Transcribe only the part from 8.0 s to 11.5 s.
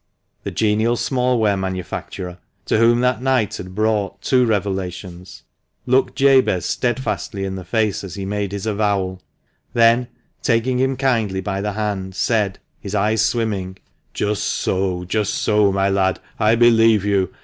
as he made his avowal; then, taking him kindly